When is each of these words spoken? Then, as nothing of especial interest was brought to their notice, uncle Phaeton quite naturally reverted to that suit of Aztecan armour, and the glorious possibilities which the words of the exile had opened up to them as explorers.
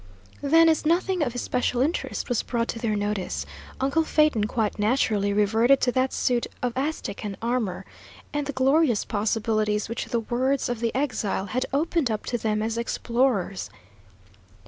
Then, 0.41 0.67
as 0.67 0.83
nothing 0.83 1.21
of 1.21 1.35
especial 1.35 1.79
interest 1.79 2.27
was 2.27 2.41
brought 2.41 2.67
to 2.69 2.79
their 2.79 2.95
notice, 2.95 3.45
uncle 3.79 4.03
Phaeton 4.03 4.45
quite 4.47 4.79
naturally 4.79 5.31
reverted 5.31 5.79
to 5.81 5.91
that 5.91 6.11
suit 6.11 6.47
of 6.63 6.73
Aztecan 6.75 7.37
armour, 7.39 7.85
and 8.33 8.47
the 8.47 8.51
glorious 8.51 9.05
possibilities 9.05 9.87
which 9.87 10.05
the 10.05 10.21
words 10.21 10.69
of 10.69 10.79
the 10.79 10.95
exile 10.95 11.45
had 11.45 11.67
opened 11.71 12.09
up 12.09 12.25
to 12.25 12.39
them 12.39 12.63
as 12.63 12.79
explorers. 12.79 13.69